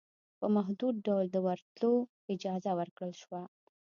په 0.39 0.45
محدود 0.55 0.95
ډول 1.07 1.25
دورتلو 1.35 1.91
اجازه 2.33 2.71
ورکړل 2.79 3.13
شوه 3.21 3.41